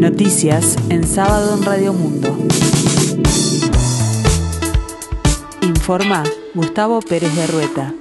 Noticias 0.00 0.78
en 0.88 1.06
sábado 1.06 1.58
en 1.58 1.62
Radio 1.62 1.92
Mundo. 1.92 2.34
Informa 5.60 6.24
Gustavo 6.54 7.00
Pérez 7.02 7.36
de 7.36 7.46
Rueta. 7.46 7.94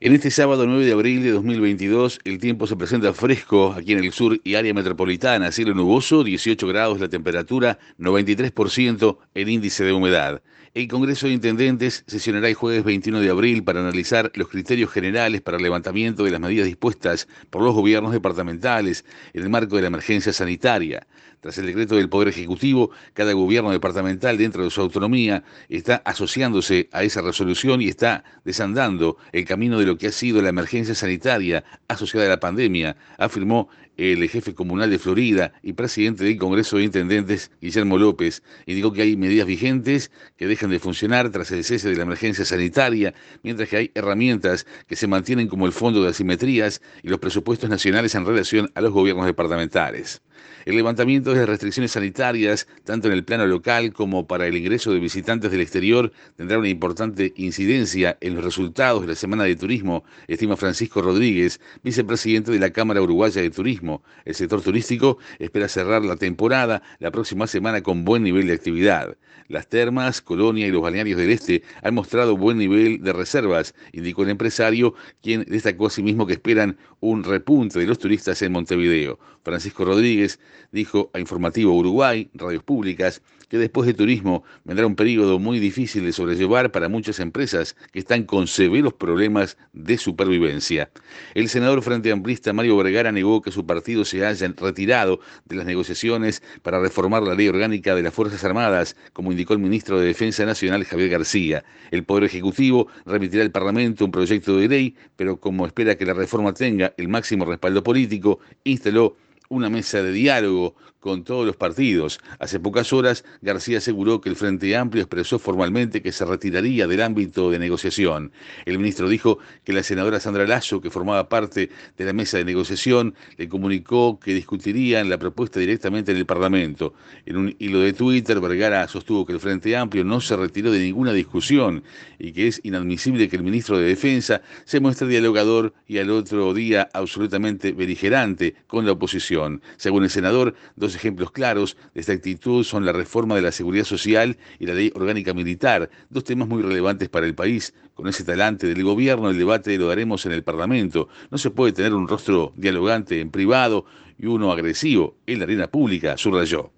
En 0.00 0.14
este 0.16 0.32
sábado 0.32 0.66
9 0.66 0.84
de 0.84 0.92
abril 0.92 1.22
de 1.22 1.30
2022, 1.30 2.18
el 2.24 2.40
tiempo 2.40 2.66
se 2.66 2.74
presenta 2.74 3.12
fresco 3.12 3.74
aquí 3.78 3.92
en 3.92 4.00
el 4.00 4.10
sur 4.10 4.40
y 4.42 4.56
área 4.56 4.74
metropolitana, 4.74 5.52
cielo 5.52 5.72
nuboso, 5.72 6.24
18 6.24 6.66
grados 6.66 6.98
la 6.98 7.08
temperatura, 7.08 7.78
93% 8.00 9.18
el 9.34 9.48
índice 9.48 9.84
de 9.84 9.92
humedad. 9.92 10.42
El 10.78 10.86
Congreso 10.86 11.26
de 11.26 11.32
Intendentes 11.32 12.04
sesionará 12.06 12.48
el 12.48 12.54
jueves 12.54 12.84
21 12.84 13.18
de 13.18 13.30
abril 13.30 13.64
para 13.64 13.80
analizar 13.80 14.30
los 14.36 14.46
criterios 14.46 14.92
generales 14.92 15.40
para 15.40 15.56
el 15.56 15.64
levantamiento 15.64 16.22
de 16.22 16.30
las 16.30 16.40
medidas 16.40 16.68
dispuestas 16.68 17.26
por 17.50 17.62
los 17.62 17.74
gobiernos 17.74 18.12
departamentales 18.12 19.04
en 19.32 19.42
el 19.42 19.48
marco 19.48 19.74
de 19.74 19.82
la 19.82 19.88
emergencia 19.88 20.32
sanitaria. 20.32 21.04
Tras 21.40 21.58
el 21.58 21.66
decreto 21.66 21.96
del 21.96 22.08
Poder 22.08 22.28
Ejecutivo, 22.28 22.92
cada 23.12 23.32
gobierno 23.32 23.72
departamental 23.72 24.38
dentro 24.38 24.62
de 24.62 24.70
su 24.70 24.80
autonomía 24.80 25.42
está 25.68 25.96
asociándose 26.04 26.88
a 26.92 27.02
esa 27.02 27.22
resolución 27.22 27.82
y 27.82 27.88
está 27.88 28.22
desandando 28.44 29.16
el 29.32 29.44
camino 29.44 29.80
de 29.80 29.86
lo 29.86 29.98
que 29.98 30.06
ha 30.06 30.12
sido 30.12 30.40
la 30.42 30.50
emergencia 30.50 30.94
sanitaria 30.94 31.64
asociada 31.88 32.26
a 32.26 32.30
la 32.30 32.40
pandemia, 32.40 32.96
afirmó 33.18 33.68
el 33.98 34.28
jefe 34.28 34.54
comunal 34.54 34.90
de 34.90 34.98
Florida 34.98 35.52
y 35.60 35.72
presidente 35.72 36.24
del 36.24 36.38
Congreso 36.38 36.76
de 36.76 36.84
Intendentes, 36.84 37.50
Guillermo 37.60 37.98
López, 37.98 38.44
indicó 38.64 38.92
que 38.92 39.02
hay 39.02 39.16
medidas 39.16 39.46
vigentes 39.46 40.12
que 40.36 40.46
dejan 40.46 40.70
de 40.70 40.78
funcionar 40.78 41.30
tras 41.30 41.50
el 41.50 41.64
cese 41.64 41.90
de 41.90 41.96
la 41.96 42.04
emergencia 42.04 42.44
sanitaria, 42.44 43.12
mientras 43.42 43.68
que 43.68 43.76
hay 43.76 43.90
herramientas 43.94 44.66
que 44.86 44.94
se 44.94 45.08
mantienen 45.08 45.48
como 45.48 45.66
el 45.66 45.72
Fondo 45.72 46.02
de 46.02 46.10
Asimetrías 46.10 46.80
y 47.02 47.08
los 47.08 47.18
presupuestos 47.18 47.68
nacionales 47.68 48.14
en 48.14 48.24
relación 48.24 48.70
a 48.76 48.80
los 48.80 48.92
gobiernos 48.92 49.26
departamentales. 49.26 50.22
El 50.64 50.76
levantamiento 50.76 51.30
de 51.32 51.38
las 51.38 51.48
restricciones 51.48 51.92
sanitarias, 51.92 52.68
tanto 52.84 53.08
en 53.08 53.14
el 53.14 53.24
plano 53.24 53.46
local 53.46 53.92
como 53.92 54.26
para 54.26 54.46
el 54.46 54.56
ingreso 54.56 54.92
de 54.92 55.00
visitantes 55.00 55.50
del 55.50 55.62
exterior, 55.62 56.12
tendrá 56.36 56.58
una 56.58 56.68
importante 56.68 57.32
incidencia 57.36 58.18
en 58.20 58.34
los 58.34 58.44
resultados 58.44 59.02
de 59.02 59.08
la 59.08 59.14
Semana 59.14 59.44
de 59.44 59.56
Turismo, 59.56 60.04
estima 60.26 60.56
Francisco 60.56 61.02
Rodríguez, 61.02 61.60
vicepresidente 61.82 62.52
de 62.52 62.58
la 62.58 62.70
Cámara 62.70 63.02
Uruguaya 63.02 63.40
de 63.40 63.50
Turismo. 63.50 63.87
El 64.24 64.34
sector 64.34 64.62
turístico 64.62 65.18
espera 65.38 65.68
cerrar 65.68 66.04
la 66.04 66.16
temporada 66.16 66.82
la 66.98 67.10
próxima 67.10 67.46
semana 67.46 67.82
con 67.82 68.04
buen 68.04 68.22
nivel 68.22 68.46
de 68.46 68.52
actividad. 68.54 69.16
Las 69.48 69.66
termas, 69.68 70.20
Colonia 70.20 70.66
y 70.66 70.70
los 70.70 70.82
balnearios 70.82 71.18
del 71.18 71.30
Este 71.30 71.62
han 71.82 71.94
mostrado 71.94 72.36
buen 72.36 72.58
nivel 72.58 73.02
de 73.02 73.14
reservas, 73.14 73.74
indicó 73.92 74.22
el 74.22 74.30
empresario, 74.30 74.94
quien 75.22 75.44
destacó 75.44 75.86
asimismo 75.86 76.26
que 76.26 76.34
esperan 76.34 76.76
un 77.00 77.24
repunte 77.24 77.78
de 77.78 77.86
los 77.86 77.98
turistas 77.98 78.42
en 78.42 78.52
Montevideo. 78.52 79.18
Francisco 79.42 79.86
Rodríguez 79.86 80.38
dijo 80.70 81.10
a 81.14 81.18
Informativo 81.20 81.74
Uruguay, 81.74 82.28
Radios 82.34 82.62
Públicas, 82.62 83.22
que 83.48 83.56
después 83.56 83.86
de 83.86 83.94
turismo 83.94 84.44
vendrá 84.64 84.86
un 84.86 84.96
periodo 84.96 85.38
muy 85.38 85.58
difícil 85.58 86.04
de 86.04 86.12
sobrellevar 86.12 86.70
para 86.70 86.90
muchas 86.90 87.18
empresas 87.18 87.74
que 87.92 88.00
están 88.00 88.24
con 88.24 88.46
severos 88.46 88.92
problemas 88.92 89.56
de 89.72 89.96
supervivencia. 89.96 90.90
El 91.34 91.48
senador 91.48 91.80
Frente 91.80 92.12
Amplista 92.12 92.52
Mario 92.52 92.76
Vergara 92.76 93.12
negó 93.12 93.40
que 93.40 93.50
su 93.50 93.64
partido 93.64 93.77
se 94.04 94.26
haya 94.26 94.54
retirado 94.56 95.20
de 95.44 95.56
las 95.56 95.66
negociaciones 95.66 96.42
para 96.62 96.80
reformar 96.80 97.22
la 97.22 97.34
ley 97.34 97.48
orgánica 97.48 97.94
de 97.94 98.02
las 98.02 98.12
Fuerzas 98.12 98.42
Armadas, 98.44 98.96
como 99.12 99.30
indicó 99.30 99.54
el 99.54 99.60
ministro 99.60 99.98
de 99.98 100.06
Defensa 100.06 100.44
Nacional 100.44 100.84
Javier 100.84 101.10
García. 101.10 101.64
El 101.90 102.04
Poder 102.04 102.24
Ejecutivo 102.24 102.88
remitirá 103.06 103.42
al 103.42 103.50
Parlamento 103.50 104.04
un 104.04 104.10
proyecto 104.10 104.56
de 104.56 104.68
ley, 104.68 104.96
pero 105.16 105.38
como 105.38 105.66
espera 105.66 105.96
que 105.96 106.04
la 106.04 106.14
reforma 106.14 106.52
tenga 106.52 106.92
el 106.96 107.08
máximo 107.08 107.44
respaldo 107.44 107.82
político, 107.82 108.40
instaló 108.64 109.16
una 109.48 109.70
mesa 109.70 110.02
de 110.02 110.12
diálogo 110.12 110.74
con 111.00 111.24
todos 111.24 111.46
los 111.46 111.56
partidos. 111.56 112.20
Hace 112.38 112.60
pocas 112.60 112.92
horas, 112.92 113.24
García 113.40 113.78
aseguró 113.78 114.20
que 114.20 114.28
el 114.28 114.36
Frente 114.36 114.76
Amplio 114.76 115.02
expresó 115.02 115.38
formalmente 115.38 116.02
que 116.02 116.12
se 116.12 116.24
retiraría 116.24 116.86
del 116.86 117.02
ámbito 117.02 117.50
de 117.50 117.58
negociación. 117.58 118.32
El 118.66 118.78
ministro 118.78 119.08
dijo 119.08 119.38
que 119.64 119.72
la 119.72 119.82
senadora 119.82 120.20
Sandra 120.20 120.46
Lazo, 120.46 120.80
que 120.80 120.90
formaba 120.90 121.28
parte 121.28 121.70
de 121.96 122.04
la 122.04 122.12
mesa 122.12 122.38
de 122.38 122.44
negociación, 122.44 123.14
le 123.36 123.48
comunicó 123.48 124.18
que 124.18 124.34
discutirían 124.34 125.08
la 125.08 125.18
propuesta 125.18 125.60
directamente 125.60 126.12
en 126.12 126.18
el 126.18 126.26
Parlamento. 126.26 126.94
En 127.26 127.36
un 127.36 127.56
hilo 127.58 127.80
de 127.80 127.92
Twitter, 127.92 128.40
Vergara 128.40 128.88
sostuvo 128.88 129.24
que 129.24 129.32
el 129.32 129.40
Frente 129.40 129.76
Amplio 129.76 130.04
no 130.04 130.20
se 130.20 130.36
retiró 130.36 130.70
de 130.70 130.80
ninguna 130.80 131.12
discusión 131.12 131.82
y 132.18 132.32
que 132.32 132.48
es 132.48 132.60
inadmisible 132.64 133.28
que 133.28 133.36
el 133.36 133.42
ministro 133.42 133.78
de 133.78 133.86
Defensa 133.86 134.42
se 134.64 134.80
muestre 134.80 135.08
dialogador 135.08 135.74
y 135.86 135.98
al 135.98 136.10
otro 136.10 136.54
día 136.54 136.88
absolutamente 136.92 137.72
beligerante 137.72 138.54
con 138.66 138.84
la 138.86 138.92
oposición. 138.92 139.62
Según 139.76 140.04
el 140.04 140.10
senador, 140.10 140.54
ejemplos 140.94 141.30
claros 141.30 141.76
de 141.94 142.00
esta 142.00 142.12
actitud 142.12 142.64
son 142.64 142.84
la 142.84 142.92
reforma 142.92 143.34
de 143.34 143.42
la 143.42 143.52
seguridad 143.52 143.84
social 143.84 144.36
y 144.58 144.66
la 144.66 144.74
ley 144.74 144.92
orgánica 144.94 145.34
militar, 145.34 145.90
dos 146.10 146.24
temas 146.24 146.48
muy 146.48 146.62
relevantes 146.62 147.08
para 147.08 147.26
el 147.26 147.34
país. 147.34 147.74
Con 147.94 148.06
ese 148.06 148.24
talante 148.24 148.66
del 148.66 148.84
gobierno, 148.84 149.30
el 149.30 149.38
debate 149.38 149.76
lo 149.76 149.88
daremos 149.88 150.24
en 150.26 150.32
el 150.32 150.44
Parlamento. 150.44 151.08
No 151.30 151.38
se 151.38 151.50
puede 151.50 151.72
tener 151.72 151.94
un 151.94 152.06
rostro 152.06 152.52
dialogante 152.56 153.20
en 153.20 153.30
privado 153.30 153.84
y 154.18 154.26
uno 154.26 154.52
agresivo 154.52 155.16
en 155.26 155.38
la 155.38 155.44
arena 155.44 155.66
pública, 155.68 156.16
subrayó. 156.16 156.70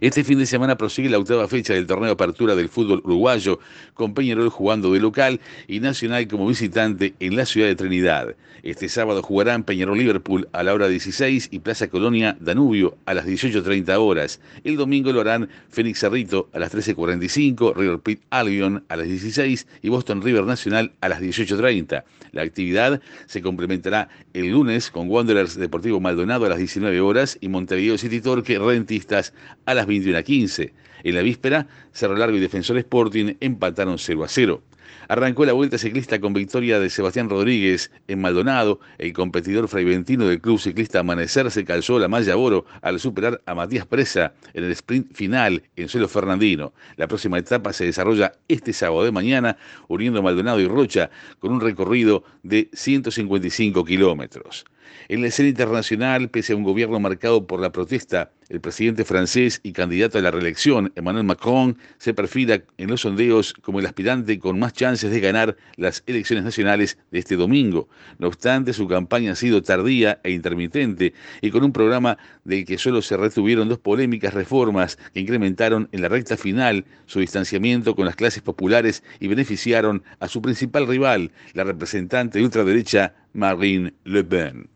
Este 0.00 0.24
fin 0.24 0.38
de 0.38 0.46
semana 0.46 0.76
prosigue 0.76 1.10
la 1.10 1.18
octava 1.18 1.46
fecha 1.48 1.74
del 1.74 1.86
torneo 1.86 2.06
de 2.06 2.12
apertura 2.12 2.54
del 2.54 2.68
fútbol 2.68 3.02
uruguayo, 3.04 3.58
con 3.94 4.14
Peñarol 4.14 4.48
jugando 4.48 4.92
de 4.92 5.00
local 5.00 5.40
y 5.68 5.80
Nacional 5.80 6.26
como 6.26 6.46
visitante 6.46 7.14
en 7.20 7.36
la 7.36 7.44
ciudad 7.44 7.68
de 7.68 7.76
Trinidad. 7.76 8.34
Este 8.62 8.88
sábado 8.88 9.22
jugarán 9.22 9.64
Peñarol 9.64 9.98
Liverpool 9.98 10.48
a 10.52 10.62
la 10.62 10.74
hora 10.74 10.88
16 10.88 11.48
y 11.50 11.60
Plaza 11.60 11.88
Colonia 11.88 12.36
Danubio 12.40 12.96
a 13.06 13.14
las 13.14 13.26
18.30 13.26 13.98
horas. 13.98 14.40
El 14.64 14.76
domingo 14.76 15.12
lo 15.12 15.20
harán 15.20 15.48
Fénix 15.70 16.00
Cerrito 16.00 16.48
a 16.52 16.58
las 16.58 16.74
13.45, 16.74 17.74
River 17.74 17.98
Plate 18.00 18.20
Albion 18.30 18.84
a 18.88 18.96
las 18.96 19.06
16 19.06 19.66
y 19.82 19.88
Boston 19.88 20.22
River 20.22 20.44
Nacional 20.44 20.92
a 21.00 21.08
las 21.08 21.20
18.30. 21.20 22.04
La 22.32 22.42
actividad 22.42 23.00
se 23.26 23.42
complementará 23.42 24.08
el 24.34 24.50
lunes 24.50 24.90
con 24.90 25.08
Wanderers 25.08 25.56
Deportivo 25.56 26.00
Maldonado 26.00 26.46
a 26.46 26.48
las 26.48 26.58
19 26.58 27.00
horas 27.00 27.38
y 27.40 27.48
Montevideo 27.48 27.98
City 27.98 28.20
Torque 28.20 28.58
Rentistas 28.58 29.32
a 29.64 29.69
las 29.74 29.86
21 29.86 30.18
a 30.18 30.22
15. 30.22 30.72
En 31.02 31.14
la 31.14 31.22
víspera, 31.22 31.66
Cerro 31.92 32.16
Largo 32.16 32.36
y 32.36 32.40
Defensor 32.40 32.78
Sporting 32.78 33.34
empataron 33.40 33.98
0 33.98 34.24
a 34.24 34.28
0. 34.28 34.62
Arrancó 35.08 35.44
la 35.44 35.52
vuelta 35.52 35.78
ciclista 35.78 36.20
con 36.20 36.32
victoria 36.32 36.78
de 36.78 36.88
Sebastián 36.88 37.28
Rodríguez 37.28 37.90
en 38.06 38.20
Maldonado. 38.20 38.80
El 38.98 39.12
competidor 39.12 39.66
fraiventino 39.66 40.26
del 40.26 40.40
Club 40.40 40.60
Ciclista 40.60 41.00
Amanecer 41.00 41.50
se 41.50 41.64
calzó 41.64 41.98
la 41.98 42.06
malla 42.06 42.36
oro 42.36 42.64
al 42.80 43.00
superar 43.00 43.40
a 43.46 43.54
Matías 43.54 43.86
Presa 43.86 44.34
en 44.54 44.64
el 44.64 44.70
sprint 44.72 45.12
final 45.12 45.62
en 45.74 45.88
suelo 45.88 46.06
fernandino. 46.06 46.72
La 46.96 47.08
próxima 47.08 47.38
etapa 47.38 47.72
se 47.72 47.86
desarrolla 47.86 48.32
este 48.46 48.72
sábado 48.72 49.02
de 49.02 49.10
mañana, 49.10 49.56
uniendo 49.88 50.22
Maldonado 50.22 50.60
y 50.60 50.68
Rocha 50.68 51.10
con 51.40 51.52
un 51.52 51.60
recorrido 51.60 52.22
de 52.44 52.70
155 52.72 53.84
kilómetros. 53.84 54.64
En 55.08 55.22
la 55.22 55.28
escena 55.28 55.48
internacional, 55.48 56.28
pese 56.30 56.52
a 56.52 56.56
un 56.56 56.64
gobierno 56.64 57.00
marcado 57.00 57.46
por 57.46 57.60
la 57.60 57.72
protesta, 57.72 58.30
el 58.50 58.60
presidente 58.60 59.04
francés 59.04 59.60
y 59.62 59.72
candidato 59.72 60.18
a 60.18 60.20
la 60.20 60.32
reelección, 60.32 60.92
Emmanuel 60.96 61.24
Macron, 61.24 61.78
se 61.98 62.14
perfila 62.14 62.60
en 62.78 62.90
los 62.90 63.02
sondeos 63.02 63.54
como 63.54 63.78
el 63.78 63.86
aspirante 63.86 64.38
con 64.40 64.58
más 64.58 64.72
chances 64.72 65.10
de 65.10 65.20
ganar 65.20 65.56
las 65.76 66.02
elecciones 66.06 66.44
nacionales 66.44 66.98
de 67.12 67.20
este 67.20 67.36
domingo. 67.36 67.88
No 68.18 68.26
obstante, 68.26 68.72
su 68.72 68.88
campaña 68.88 69.32
ha 69.32 69.36
sido 69.36 69.62
tardía 69.62 70.20
e 70.24 70.32
intermitente 70.32 71.14
y 71.40 71.50
con 71.50 71.62
un 71.62 71.72
programa 71.72 72.18
del 72.44 72.64
que 72.64 72.76
solo 72.76 73.02
se 73.02 73.16
retuvieron 73.16 73.68
dos 73.68 73.78
polémicas 73.78 74.34
reformas 74.34 74.98
que 75.14 75.20
incrementaron 75.20 75.88
en 75.92 76.02
la 76.02 76.08
recta 76.08 76.36
final 76.36 76.84
su 77.06 77.20
distanciamiento 77.20 77.94
con 77.94 78.04
las 78.04 78.16
clases 78.16 78.42
populares 78.42 79.04
y 79.20 79.28
beneficiaron 79.28 80.02
a 80.18 80.26
su 80.26 80.42
principal 80.42 80.88
rival, 80.88 81.30
la 81.54 81.62
representante 81.62 82.38
de 82.38 82.44
ultraderecha 82.44 83.14
Marine 83.32 83.94
Le 84.04 84.24
Pen. 84.24 84.68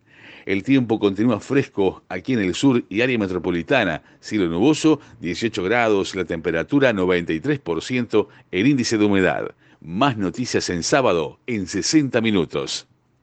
El 0.45 0.63
tiempo 0.63 0.99
continúa 0.99 1.41
fresco 1.41 2.03
aquí 2.09 2.35
en 2.35 2.41
el 2.41 2.55
sur 2.55 2.85
y 2.91 3.01
área 3.01 3.19
metropolitana. 3.19 4.03
Cielo 4.21 4.47
nuboso, 4.47 5.01
18 5.21 5.63
grados, 5.63 6.15
la 6.15 6.27
temperatura 6.27 6.93
93%, 6.93 8.29
el 8.51 8.67
índice 8.67 8.99
de 8.99 9.05
humedad. 9.07 9.55
Más 9.81 10.19
noticias 10.19 10.69
en 10.69 10.83
sábado 10.83 11.39
en 11.47 11.67
60 11.67 12.21
minutos. 12.21 12.87